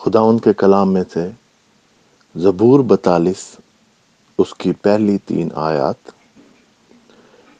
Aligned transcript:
خداون 0.00 0.38
کے 0.38 0.52
کلام 0.52 0.92
میں 0.92 1.04
سے 1.12 1.30
زبور 2.36 2.80
بتالیس، 2.80 3.56
اس 4.38 4.54
کی 4.54 4.72
پہلی 4.72 5.18
تین 5.18 5.48
آیات۔ 5.54 6.10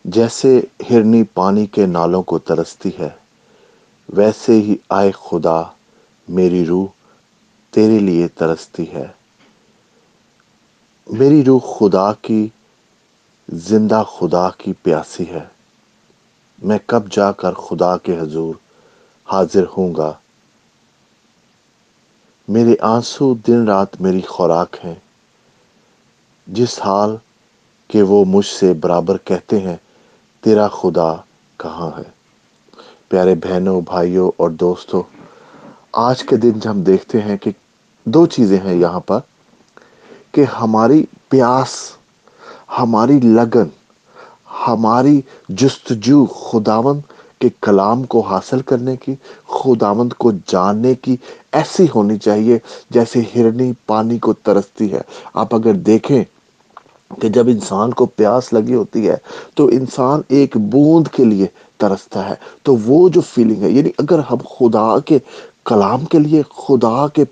جیسے 0.04 0.60
ہرنی 0.90 1.22
پانی 1.22 1.66
کے 1.66 1.86
نالوں 1.86 2.22
کو 2.22 2.38
ترستی 2.38 2.90
ہے، 2.98 3.08
ویسے 4.08 4.52
ہی 4.52 4.76
آئے 4.88 5.10
خدا، 5.10 5.62
میری 6.28 6.66
روح 6.66 6.86
تیرے 7.70 7.98
لیے 7.98 8.28
ترستی 8.28 8.92
ہے۔ 8.92 9.06
میری 11.06 11.44
روح 11.44 11.78
خدا 11.78 12.12
کی، 12.12 12.48
زندہ 13.48 14.02
خدا 14.08 14.48
کی 14.58 14.72
پیاسی 14.72 15.24
ہے۔ 15.30 15.44
میں 16.62 16.78
کب 16.86 17.02
جا 17.12 17.32
کر 17.32 17.52
خدا 17.52 17.96
کے 17.96 18.18
حضور 18.18 18.54
حاضر 19.32 19.64
ہوں 19.76 19.94
گا؟ 19.94 20.12
میرے 22.48 22.74
آنسو 22.80 23.34
دن 23.34 23.68
رات 23.68 24.00
میری 24.00 24.20
خوراک 24.20 24.76
ہیں۔ 24.84 24.94
جس 26.46 26.80
حال 26.80 27.16
کہ 27.88 28.02
وہ 28.02 28.24
مجھ 28.24 28.46
سے 28.46 28.72
برابر 28.72 29.16
کہتے 29.24 29.60
ہیں، 29.60 29.76
تیرا 30.40 30.68
خدا 30.68 31.14
کہاں 31.56 31.90
ہے؟ 31.98 32.10
پیارے 33.08 33.34
بہنوں، 33.34 33.80
بھائیوں 33.80 34.30
اور 34.36 34.50
دوستوں، 34.50 35.02
آج 35.92 36.22
کے 36.22 36.36
دن 36.36 36.68
ہم 36.68 36.82
دیکھتے 36.82 37.20
ہیں 37.20 37.36
کہ 37.36 37.50
دو 38.04 38.26
چیزیں 38.26 38.58
ہیں 38.64 38.74
یہاں 38.74 39.00
پر، 39.00 39.18
کہ 40.32 40.44
ہماری 40.44 41.06
پیاس، 41.28 41.92
ہماری 42.78 43.20
لگن، 43.20 43.68
ہماری 44.68 45.20
جستجو 45.48 46.26
خداون 46.26 47.00
کے 47.38 47.48
کلام 47.60 48.02
کو 48.02 48.20
حاصل 48.20 48.60
کرنے 48.60 48.96
کی، 48.96 49.14
خداوند 49.48 50.12
کو 50.12 50.32
جاننے 50.46 50.94
کی 50.94 51.16
ایسی 51.52 51.86
ہونی 51.94 52.18
چاہیے 52.18 52.58
جیسے 52.90 53.22
ہرنی 53.34 53.72
پانی 53.86 54.18
کو 54.18 54.32
ترستی 54.32 54.92
ہے۔ 54.92 55.00
آپ 55.34 55.54
اگر 55.54 55.72
دیکھیں 55.72 56.24
کہ 57.20 57.28
جب 57.28 57.48
انسان 57.48 57.90
کو 57.90 58.06
پیاس 58.06 58.52
لگی 58.52 58.74
ہوتی 58.74 59.08
ہے 59.08 59.16
تو 59.54 59.66
انسان 59.66 60.20
ایک 60.28 60.56
بوند 60.56 61.08
کے 61.08 61.24
لیے 61.24 61.46
ترستا 61.76 62.28
ہے، 62.28 62.34
تو 62.62 62.76
وہ 62.84 63.08
جو 63.08 63.20
فیلنگ 63.20 63.62
ہے 63.62 63.70
یعنی 63.70 63.90
اگر 63.98 64.18
ہم 64.18 64.36
خدا 64.58 64.98
کے 64.98 65.18
کلام 65.64 66.04
کے 66.04 66.18
لیے، 66.18 66.42
خدا 66.56 67.06
کے 67.08 67.24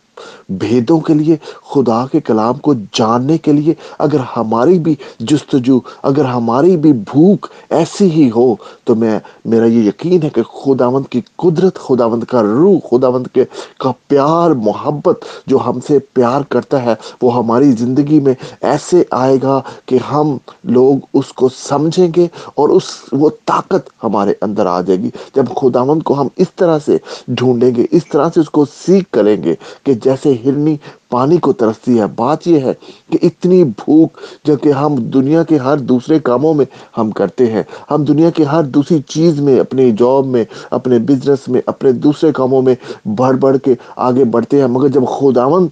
بھیدوں 0.49 1.01
کے 1.01 1.15
لیے، 1.15 1.37
خدا 1.75 2.07
کے 2.13 2.21
کلام 2.21 2.55
کو 2.55 2.75
جاننے 2.93 3.39
کے 3.39 3.53
لیے 3.53 3.75
اگر 3.99 4.19
ہماری 4.37 4.79
بھی 4.79 4.95
جستجو، 5.21 5.79
اگر 6.03 6.25
ہماری 6.25 6.77
بھی 6.77 6.93
بھوک 6.93 7.47
ایسی 7.71 8.11
ہی 8.11 8.31
ہو، 8.37 8.55
تو 8.85 8.95
میں، 8.95 9.19
میرا 9.45 9.67
یہ 9.67 9.83
یقین 9.83 10.23
ہے 10.23 10.29
کہ 10.29 10.43
خداوند 10.43 11.07
کی 11.11 11.21
قدرت، 11.37 11.79
خداوند 11.79 12.25
کا 12.25 12.43
روح، 12.43 12.79
خداوند 12.91 13.27
کے، 13.33 13.45
کا 13.79 13.93
پیار، 14.09 14.51
محبت 14.51 15.25
جو 15.47 15.59
ہم 15.67 15.79
سے 15.87 15.99
پیار 15.99 16.41
کرتا 16.49 16.83
ہے، 16.83 16.95
وہ 17.23 17.37
ہماری 17.37 17.73
زندگی 17.73 18.21
میں 18.21 18.35
ایسے 18.61 19.03
آئے 19.11 19.39
گا 19.43 19.61
کہ 19.87 19.99
ہم 20.13 20.37
لوگ 20.65 21.07
اس 21.15 21.33
کو 21.33 21.49
سمجھیں 21.49 22.09
گے 22.17 22.27
اور 22.55 22.69
اس، 22.69 22.85
وہ 23.13 23.31
طاقت 23.45 23.89
ہمارے 24.05 24.33
اندر 24.41 24.67
آ 24.67 24.81
جائے 24.81 24.99
گی۔ 25.01 25.11
جب 25.35 25.45
خداوند 25.57 26.03
کو 26.03 26.21
ہم 26.21 26.29
اس 26.37 26.47
طرح 26.57 26.79
سے 26.85 26.97
ڈھونڈیں 27.29 27.75
گے، 27.75 27.87
اس 27.91 28.07
طرح 28.07 28.29
سے 28.35 28.41
اس 28.41 28.51
کو 28.51 28.65
سیکھ 28.65 29.09
کریں 29.11 29.43
گے 29.43 29.55
کہ 29.83 29.95
جیسے 30.07 30.35
ہرنی 30.45 30.77
پانی 31.11 31.37
کو 31.37 31.53
ترستی 31.53 31.99
ہے۔ 32.01 32.07
بات 32.17 32.47
یہ 32.47 32.61
ہے 32.61 32.73
کہ 33.11 33.19
اتنی 33.23 33.63
بھوک 33.65 34.19
جو 34.45 34.57
کہ 34.57 34.73
ہم 34.73 34.95
دنیا 35.15 35.43
کے 35.43 35.57
ہر 35.59 35.77
دوسرے 35.79 36.19
کاموں 36.19 36.55
میں 36.55 36.65
ہم 36.99 37.11
کرتے 37.11 37.47
ہیں۔ 37.47 37.63
ہم 37.91 38.05
دنیا 38.05 38.31
کے 38.31 38.45
ہر 38.45 38.63
دوسری 38.75 38.99
چیز 39.09 39.41
میں 39.41 39.59
اپنے 39.61 39.91
جاب 39.91 40.27
میں، 40.27 40.45
اپنے 40.71 40.99
بزنس 40.99 41.49
میں، 41.49 41.61
اپنے 41.67 41.93
دوسرے 42.05 42.33
کاموں 42.33 42.63
میں 42.63 42.75
بڑھ 43.17 43.37
بڑھ 43.37 43.57
کے 43.65 43.75
آگے 43.97 44.25
بڑھتے 44.25 44.61
ہیں۔ 44.61 44.67
مگر 44.67 44.89
جب 44.89 45.03
خداون 45.19 45.67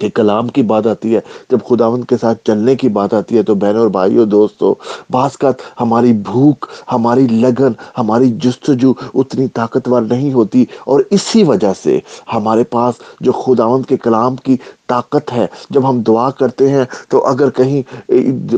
کے 0.00 0.10
کلام 0.10 0.48
کی 0.48 0.62
بات 0.62 0.86
آتی 0.86 1.14
ہے، 1.14 1.20
جب 1.50 1.58
خداوند 1.68 2.04
کے 2.04 2.16
ساتھ 2.20 2.38
چلنے 2.44 2.74
کی 2.76 2.88
بات 2.88 3.14
آتی 3.14 3.36
ہے 3.36 3.42
تو 3.42 3.54
بہنوں 3.54 3.80
اور 3.80 3.90
بھائیوں 3.90 4.26
دوستوں 4.26 4.74
بعض 5.10 5.36
کا 5.36 5.50
ہماری 5.80 6.12
بھوک، 6.12 6.66
ہماری 6.92 7.26
لگن، 7.30 7.72
ہماری 7.98 8.30
جستجو 8.42 8.92
اتنی 9.14 9.46
طاقتور 9.54 10.02
نہیں 10.02 10.32
ہوتی 10.32 10.64
اور 10.84 11.00
اسی 11.10 11.42
وجہ 11.42 11.72
سے 11.82 11.98
ہمارے 12.34 12.64
پاس 12.70 12.94
جو 13.20 13.32
خداوند 13.32 13.86
کے 13.86 13.96
کلام 13.96 14.36
کی 14.36 14.56
طاقت 14.90 15.32
ہے۔ 15.32 15.46
جب 15.70 15.88
ہم 15.88 16.00
دعا 16.02 16.28
کرتے 16.30 16.68
ہیں 16.70 16.84
تو 17.08 17.24
اگر 17.26 17.50
کہیں 17.50 17.80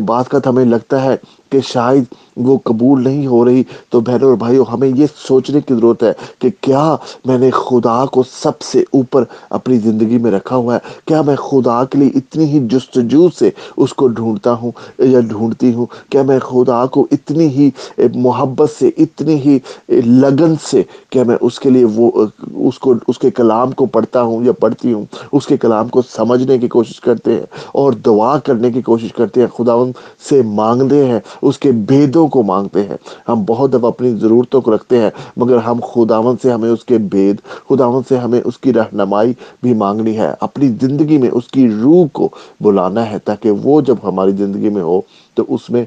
بات 0.06 0.28
کا 0.28 0.38
ہمیں 0.46 0.64
لگتا 0.64 1.02
ہے 1.04 1.16
کہ 1.52 1.60
شاید 1.60 2.04
وہ 2.36 2.56
قبول 2.64 3.02
نہیں 3.04 3.26
ہو 3.26 3.44
رہی، 3.44 3.62
تو 3.90 4.00
بہنوں 4.00 4.28
اور 4.28 4.36
بھائیوں، 4.36 4.64
ہمیں 4.72 4.88
یہ 4.88 5.06
سوچنے 5.16 5.60
کی 5.60 5.74
ضرورت 5.74 6.02
ہے 6.02 6.12
کہ 6.38 6.48
کیا 6.60 6.84
میں 7.24 7.36
نے 7.38 7.50
خدا 7.50 8.04
کو 8.06 8.22
سب 8.32 8.62
سے 8.62 8.80
اوپر 8.92 9.24
اپنی 9.50 9.76
زندگی 9.78 10.18
میں 10.18 10.30
رکھا 10.32 10.56
ہوا 10.56 10.74
ہے؟ 10.74 10.78
کیا 11.04 11.20
میں 11.22 11.36
خدا 11.36 11.84
کے 11.84 11.98
لیے 11.98 12.10
اتنی 12.14 12.44
ہی 12.44 12.60
جستجو 12.66 13.28
سے 13.38 13.50
اس 13.76 13.94
کو 13.94 14.06
ڈھونڈتا 14.08 14.52
ہوں 14.52 14.70
یا 14.98 15.20
ڈھونڈتی 15.20 15.72
ہوں؟ 15.74 15.86
کیا 16.10 16.22
میں 16.22 16.38
خدا 16.38 16.84
کو 16.86 17.06
اتنی 17.12 17.48
ہی 17.48 17.70
محبت 18.14 18.70
سے، 18.78 18.90
اتنی 18.98 19.34
ہی 19.34 19.58
لگن 20.06 20.54
سے، 20.70 20.82
کیا 21.10 21.22
میں 21.22 21.36
اس 21.40 21.60
کے 21.60 21.70
لیے 21.70 21.84
وہ، 21.94 22.10
اس 22.54 22.78
کو، 22.78 22.94
اس 23.08 23.18
کے 23.18 23.30
کلام 23.30 23.70
کو 23.70 23.86
پڑھتا 23.86 24.22
ہوں 24.22 24.44
یا 24.44 24.52
پڑھتی 24.52 24.92
ہوں؟ 24.92 25.04
اس 25.32 25.46
کے 25.46 25.56
کلام 25.56 25.88
کو 25.88 26.02
سمجھنے 26.22 26.58
کی 26.58 26.68
کوشش 26.68 27.00
کرتے 27.00 27.32
ہیں 27.34 27.46
اور 27.72 27.92
دعا 27.92 28.38
کرنے 28.38 28.70
کی 28.70 28.82
کوشش 28.82 29.12
کرتے 29.12 29.40
ہیں۔ 29.40 29.48
خدا 29.56 29.72
ان 29.72 29.92
سے 30.30 30.42
مانگتے 30.42 31.06
ہیں، 31.06 31.20
اس 31.42 31.58
کے 31.58 31.72
بیدوں 31.72 32.28
کو 32.28 32.42
مانگتے 32.42 32.82
ہیں۔ 32.82 32.96
ہم 33.28 33.44
بہت 33.46 33.72
دفعہ 33.72 33.88
اپنی 33.88 34.10
ضرورتوں 34.10 34.60
کو 34.60 34.74
رکھتے 34.74 34.98
ہیں، 34.98 35.10
مگر 35.36 35.56
ہم 35.56 35.80
خداون 35.94 36.36
سے 36.42 36.50
ہمیں 36.50 36.70
اس 36.70 36.84
کے 36.84 36.98
بید 36.98 37.36
خداون 37.70 38.02
سے 38.08 38.16
ہمیں 38.16 38.40
اس 38.44 38.58
کی 38.58 38.72
رہنمائی 38.72 39.32
بھی 39.62 39.74
مانگنی 39.74 40.18
ہے۔ 40.18 40.34
اپنی 40.40 40.68
زندگی 40.68 41.18
میں 41.18 41.30
اس 41.32 41.48
کی 41.48 41.70
روح 41.70 42.06
کو 42.12 42.28
بلانا 42.60 43.10
ہے 43.10 43.18
تاکہ 43.18 43.50
وہ 43.50 43.80
جب 43.80 43.96
ہماری 44.04 44.32
زندگی 44.32 44.68
میں 44.68 44.82
ہو 44.82 45.00
تو 45.34 45.44
اس 45.48 45.70
میں 45.70 45.84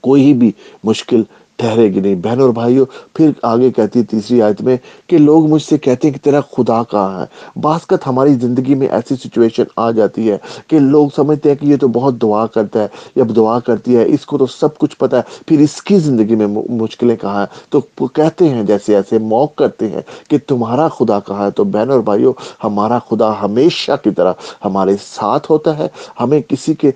کوئی 0.00 0.32
بھی 0.34 0.52
مشکل 0.84 1.22
ٹھہرے 1.56 1.84
گی 1.92 2.00
نہیں۔ 2.00 2.14
بہن 2.14 2.40
اور 2.40 2.48
بھائیوں، 2.48 2.86
پھر 3.14 3.30
آگے 3.42 3.70
کہتی 3.70 3.98
ہے 3.98 4.04
تیسری 4.04 4.40
آیت 4.42 4.60
میں 4.62 4.76
کہ 5.06 5.18
لوگ 5.18 5.46
مجھ 5.50 5.62
سے 5.62 5.78
کہتے 5.78 6.08
ہیں 6.08 6.12
کہ 6.14 6.24
تیرا 6.24 6.40
خدا 6.56 6.82
کہاں 6.90 7.20
ہے؟ 7.20 7.60
باسکت 7.60 8.06
ہماری 8.06 8.34
زندگی 8.34 8.74
میں 8.74 8.88
ایسی 8.88 9.14
سچویشن 9.16 9.62
آ 9.76 9.90
جاتی 9.90 10.30
ہے 10.30 10.38
کہ 10.66 10.78
لوگ 10.78 11.08
سمجھتے 11.16 11.48
ہیں 11.48 11.56
کہ 11.56 11.66
یہ 11.66 11.76
تو 11.76 11.88
بہت 11.88 12.20
دعا 12.22 12.46
کرتا 12.46 12.82
ہے۔ 12.82 12.88
جب 13.16 13.34
دعا 13.36 13.58
کرتی 13.58 13.96
ہے، 13.96 14.04
اس 14.06 14.26
کو 14.26 14.38
تو 14.38 14.46
سب 14.46 14.78
کچھ 14.78 14.96
پتا 14.98 15.16
ہے، 15.16 15.22
پھر 15.46 15.58
اس 15.58 15.82
کی 15.82 15.98
زندگی 15.98 16.34
میں 16.34 16.46
مشکلیں 16.70 17.16
کہاں 17.16 17.38
ہیں؟ 17.38 17.46
تو 17.70 18.06
کہتے 18.06 18.48
ہیں 18.48 18.62
جیسے 18.62 18.94
ایسے 18.96 19.18
موق 19.18 19.54
کرتے 19.54 19.88
ہیں 19.88 20.00
کہ 20.28 20.38
تمہارا 20.46 20.88
خدا 20.88 21.18
کہاں 21.20 21.44
ہے؟ 21.46 21.50
تو 21.50 21.64
بہن 21.64 21.90
اور 21.90 22.00
بھائیوں، 22.00 22.32
ہمارا 22.64 22.98
خدا 23.10 23.32
ہمیشہ 23.42 23.92
کی 24.04 24.10
طرح 24.10 24.32
ہمارے 24.64 24.96
ساتھ 25.06 25.50
ہوتا 25.50 25.78
ہے۔ 25.78 25.88
ہمیں 26.20 26.40
کسی 26.48 26.74
کے 26.74 26.90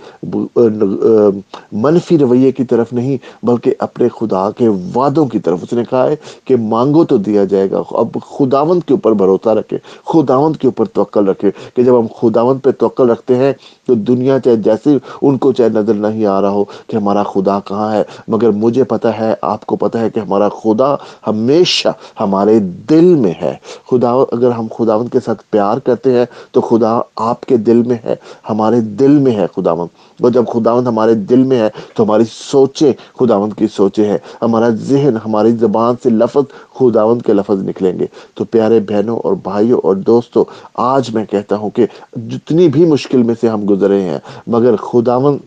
منفی 1.73 2.19
رویے 2.19 2.53
کی 2.53 2.65
طرف 2.65 2.93
نہیں، 2.93 3.17
بلکہ 3.43 3.75
اپنے 3.79 4.09
خدا 4.21 4.50
کے 4.51 4.69
وعدوں 4.69 5.27
کی 5.27 5.39
طرف 5.39 5.59
اس 5.63 5.73
نے 5.73 5.83
کہا 5.91 6.07
ہے 6.07 6.17
کہ 6.45 6.57
مانگو 6.57 7.05
تو 7.05 7.17
دیا 7.17 7.45
جائے 7.45 7.71
گا۔ 7.71 7.83
اب 7.91 8.17
خداوند 8.31 8.81
کے 8.87 8.95
اوپر 8.95 9.13
بھروسہ 9.13 9.49
رکھے، 9.49 9.79
خداوند 10.07 10.57
کے 10.57 10.67
اوپر 10.67 10.85
توقل 10.85 11.29
رکھے 11.29 11.51
کہ 11.75 11.83
جب 11.83 11.99
ہم 11.99 12.07
خداوند 12.21 12.65
پہ 12.65 12.71
توقل 12.71 13.11
رکھتے 13.11 13.37
ہیں 13.37 13.53
تو 13.87 13.95
دنیا 13.95 14.39
چاہے 14.39 14.57
جیسے 14.57 14.97
ان 15.23 15.39
کو 15.39 15.53
چاہے 15.53 15.69
نظر 15.69 15.95
نہیں 15.95 16.27
آ 16.27 16.41
رہا 16.41 16.51
ہو 16.51 16.65
کہ 16.65 16.97
ہمارا 16.97 17.23
خدا 17.23 17.59
کہاں 17.61 17.93
ہے۔ 17.93 18.03
مگر 18.29 18.51
مجھے 18.51 18.85
پتا 18.85 19.19
ہے، 19.19 19.35
آپ 19.43 19.67
کو 19.67 19.77
پتا 19.77 20.01
ہے 20.01 20.11
کہ 20.11 20.21
ہمارا 20.21 20.49
خدا 20.49 20.95
ہمیشہ 21.27 21.89
ہمارے 22.21 22.59
دل 22.91 23.05
میں 23.05 23.33
ہے۔ 23.43 23.55
خدا، 23.91 24.13
اگر 24.13 24.51
ہم 24.51 24.67
خداوند 24.79 25.09
کے 25.13 25.21
ساتھ 25.21 25.43
پیار 25.51 25.79
کرتے 25.79 26.19
ہیں 26.19 26.25
تو 26.53 26.61
خدا 26.61 27.01
آپ 27.17 27.41
کے 27.41 27.57
دل 27.57 27.83
میں 27.83 27.97
ہے، 28.05 28.15
ہمارے 28.51 28.81
دل 28.81 29.19
میں 29.19 29.33
ہے 29.33 29.47
خداوند۔ 29.57 30.10
اور 30.21 30.31
جب 30.31 30.45
خداوند 30.47 30.87
ہمارے 30.87 31.15
دل 31.15 31.43
میں 31.43 31.61
ہے 31.61 31.69
تو 31.95 32.05
ہماری 32.05 32.25
سوچیں 32.33 32.93
خداوند 33.21 33.53
کی 33.59 33.67
سوچیں 33.67 34.05
ہیں۔ 34.05 34.19
ہمارا 34.43 34.69
ذہن 34.69 35.17
ہماری 35.25 35.53
زبان 35.53 35.95
سے 36.03 36.11
لفظ 36.11 36.75
خداوند 36.75 37.23
کے 37.23 37.33
لفظ 37.33 37.63
نکلیں 37.63 37.99
گے۔ 37.99 38.07
تو 38.35 38.45
پیارے 38.45 38.81
بہنوں 38.81 39.19
اور 39.19 39.33
بھائیوں 39.43 39.81
اور 39.85 39.97
دوستوں، 39.97 40.45
آج 40.75 41.15
میں 41.15 41.25
کہتا 41.25 41.57
ہوں 41.57 41.71
کہ 41.71 41.87
جتنی 42.29 42.69
بھی 42.69 42.85
مشکل 42.85 43.23
میں 43.23 43.35
سے 43.41 43.49
ہم 43.49 43.61
گزرے 43.71 44.01
ہیں، 44.03 44.19
مگر 44.47 44.77
خداوند 44.77 45.39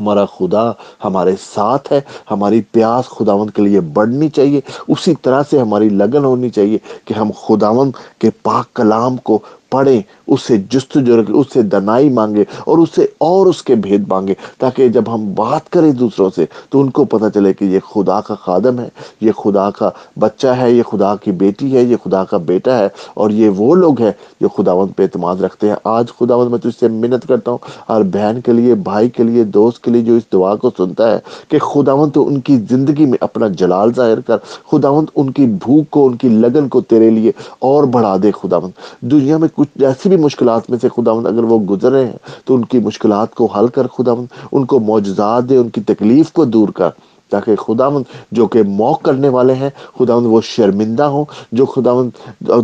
ہمارا 0.00 0.24
خدا 0.24 0.70
ہمارے 1.04 1.34
ساتھ 1.54 1.92
ہے، 1.92 2.00
ہماری 2.30 2.60
پیاس 2.60 3.08
خداوند 3.08 3.50
کے 3.50 3.62
لیے 3.62 3.80
بڑھنی 3.80 4.28
چاہیے۔ 4.28 4.60
اسی 4.88 5.14
طرح 5.22 5.42
سے 5.50 5.58
ہماری 5.58 5.88
لگن 5.88 6.24
ہونی 6.24 6.50
چاہیے 6.50 6.78
کہ 7.04 7.14
ہم 7.14 7.30
خداوند 7.46 7.92
کے 8.18 8.30
پاک 8.42 8.74
کلام 8.74 9.16
کو 9.16 9.38
پڑھیں 9.70 10.00
اس 10.26 10.42
سے 10.42 10.56
جستجو 10.70 11.20
رکھیں 11.20 11.34
اس 11.34 11.46
سے 11.52 11.62
دنائی 11.62 12.08
مانگے 12.08 12.44
اور 12.66 12.78
اس 12.78 12.88
سے 12.94 13.06
اور 13.18 13.46
اس 13.46 13.62
کے 13.62 13.74
بھید 13.74 14.04
مانگے 14.08 14.34
تاکہ 14.58 14.88
جب 14.88 15.14
ہم 15.14 15.32
بات 15.34 15.70
کریں 15.70 15.92
دوسروں 15.92 16.30
سے 16.36 16.44
تو 16.70 16.80
ان 16.80 16.90
کو 16.90 17.04
پتہ 17.04 17.24
چلے 17.34 17.52
کہ 17.52 17.64
یہ 17.64 17.78
خدا 17.78 18.20
کا 18.20 18.34
خادم 18.34 18.78
ہے، 18.80 18.88
یہ 19.20 19.32
خدا 19.32 19.70
کا 19.70 19.90
بچہ 20.18 20.46
ہے، 20.46 20.72
یہ 20.72 20.82
خدا 20.82 21.14
کی 21.16 21.32
بیٹی 21.32 21.76
ہے، 21.76 21.82
یہ 21.82 21.96
خدا 22.04 22.24
کا 22.24 22.36
بیٹا 22.36 22.78
ہے 22.78 22.88
اور 23.14 23.30
یہ 23.30 23.48
وہ 23.48 23.74
لوگ 23.74 24.00
ہیں 24.00 24.12
جو 24.40 24.48
خداوند 24.48 24.96
پہ 24.96 25.02
اعتماد 25.02 25.36
رکھتے 25.36 25.68
ہیں۔ 25.68 25.76
آج 25.84 26.08
خداوند 26.18 26.50
میں 26.50 26.58
تجھ 26.58 26.78
سے 26.80 26.88
منت 26.88 27.26
کرتا 27.28 27.50
ہوں 27.50 27.58
اور 27.86 28.02
بہن 28.02 28.40
کے 28.40 28.52
لیے، 28.52 28.74
بھائی 28.74 29.08
کے 29.08 29.22
لیے، 29.22 29.44
دوست 29.44 29.84
کے 29.84 29.90
لیے 29.90 30.02
جو 30.02 30.14
اس 30.14 30.22
دعا 30.32 30.54
کو 30.54 30.70
سنتا 30.76 31.12
ہے 31.12 31.18
کہ 31.48 31.58
خداوند 31.58 32.12
تو 32.12 32.26
ان 32.26 32.40
کی 32.40 32.56
زندگی 32.70 33.06
میں 33.06 33.18
اپنا 33.20 33.48
جلال 33.48 33.92
ظاہر 33.92 34.20
کر، 34.20 34.36
خداوند 34.72 35.08
ان 35.16 35.30
کی 35.30 35.46
بھوک 35.46 35.90
کو، 35.90 36.06
ان 36.06 36.16
کی 36.16 36.28
لگن 36.28 36.68
کو 36.68 36.80
تیرے 36.80 37.10
لیے 37.10 37.32
اور 37.58 37.84
بڑھا 37.84 38.16
دے 38.22 38.30
خداوند۔ 38.42 38.72
دنیا 39.00 39.36
میں 39.36 39.48
کچھ 39.58 39.82
ایسی 39.82 40.08
بھی 40.08 40.16
مشکلات 40.16 40.70
میں 40.70 40.78
سے 40.78 40.88
خداوند 40.88 41.26
اگر 41.26 41.44
وہ 41.44 41.58
گزر 41.60 41.92
رہے 41.92 42.06
ہیں 42.06 42.16
تو 42.44 42.54
ان 42.54 42.64
کی 42.64 42.78
مشکلات 42.78 43.34
کو 43.34 43.46
حل 43.46 43.68
کر 43.68 43.86
خداوند، 43.86 44.26
ان 44.52 44.64
کو 44.64 44.80
معجزات 44.80 45.48
دے، 45.48 45.56
ان 45.56 45.68
کی 45.68 45.80
تکلیف 45.80 46.32
کو 46.32 46.44
دور 46.44 46.68
کر۔ 46.68 46.90
تاکہ 47.30 47.56
خداوند 47.56 48.04
جو 48.32 48.46
کہ 48.46 48.62
موق 48.62 49.02
کرنے 49.02 49.28
والے 49.28 49.54
ہیں، 49.54 49.70
خداوند 49.98 50.26
وہ 50.26 50.40
شرمندہ 50.44 51.02
ہوں، 51.02 51.24
جو 51.52 51.66
خداوند 51.66 52.10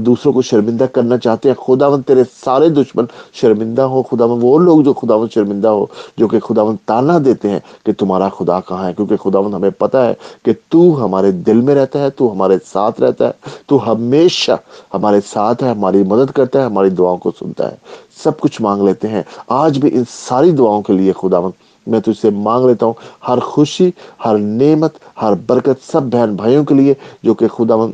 دوسروں 0.00 0.32
کو 0.32 0.42
شرمندہ 0.42 0.84
کرنا 0.84 1.18
چاہتے 1.18 1.48
ہیں، 1.48 1.56
خداوند 1.66 2.02
تیرے 2.02 2.22
سارے 2.44 2.68
دشمن 2.68 3.04
شرمندہ 3.32 3.82
ہو 3.82 4.02
خداوند 4.02 4.40
وہ 4.44 4.58
لوگ 4.58 4.80
جو 4.82 4.92
خداوند 4.92 5.34
شرمندہ 5.34 5.68
ہو 5.68 5.86
جو 6.18 6.28
کہ 6.28 6.40
خداوند 6.40 6.76
تانا 6.86 7.18
دیتے 7.24 7.50
ہیں 7.50 7.60
کہ 7.86 7.92
تمہارا 7.92 8.28
خدا 8.28 8.60
کہاں 8.60 8.88
ہے، 8.88 8.92
کیونکہ 8.94 9.16
خداوند 9.16 9.54
ہمیں 9.54 9.70
پتہ 9.70 9.96
ہے 9.96 10.14
کہ 10.42 10.52
تو 10.68 11.04
ہمارے 11.04 11.30
دل 11.30 11.60
میں 11.60 11.74
رہتا 11.74 11.98
ہے، 11.98 12.10
تو 12.10 12.32
ہمارے 12.32 12.56
ساتھ 12.72 13.00
رہتا 13.00 13.26
ہے، 13.26 13.32
تو 13.66 13.92
ہمیشہ 13.92 14.52
ہمارے 14.94 15.20
ساتھ 15.26 15.64
ہے، 15.64 15.70
ہماری 15.70 16.02
مدد 16.02 16.30
کرتا 16.30 16.60
ہے، 16.60 16.64
ہماری 16.64 16.90
دعاؤں 16.90 17.16
کو 17.16 17.30
سنتا 17.30 17.70
ہے۔ 17.70 17.76
سب 18.24 18.40
کچھ 18.40 18.62
مانگ 18.62 18.82
لیتے 18.82 19.08
ہیں۔ 19.08 19.22
آج 19.48 19.78
بھی 19.78 19.90
ان 19.92 20.02
ساری 20.10 20.50
دعاؤں 20.50 20.82
کے 20.82 20.92
لیے 20.92 21.12
خداوند 21.12 21.52
میں 21.86 22.00
تجھ 22.00 22.20
سے 22.20 22.30
مانگ 22.30 22.66
لیتا 22.66 22.86
ہوں 22.86 22.94
ہر 23.28 23.38
خوشی، 23.38 23.90
ہر 24.24 24.38
نعمت، 24.38 24.92
ہر 25.22 25.32
برکت 25.46 25.92
سب 25.92 26.02
بہن 26.02 26.36
بھائیوں 26.36 26.64
کے 26.64 26.74
لیے 26.74 26.94
جو 27.22 27.34
کہ 27.34 27.48
خدا 27.48 27.76
مند 27.76 27.92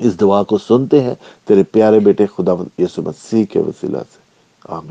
اس 0.00 0.20
دعا 0.20 0.42
کو 0.42 0.58
سنتے 0.58 1.00
ہیں۔ 1.00 1.14
تیرے 1.44 1.62
پیارے 1.62 2.00
بیٹے 2.00 2.26
خدا 2.26 2.54
مند 2.54 2.80
یسو 2.80 3.02
مسیح 3.02 3.44
کے 3.44 3.58
وسیلہ 3.58 3.98
سے۔ 3.98 4.18
آمین۔ 4.68 4.90